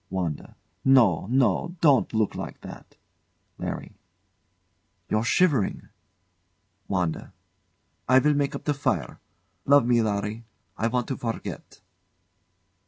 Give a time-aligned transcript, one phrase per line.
[0.09, 0.55] WANDA.
[0.83, 1.75] No, no!
[1.79, 2.95] Don't look like that!
[3.59, 3.99] LARRY.
[5.11, 5.89] You're shivering.
[6.87, 7.33] WANDA.
[8.09, 9.19] I will make up the fire.
[9.67, 10.43] Love me, Larry!
[10.75, 11.81] I want to forget.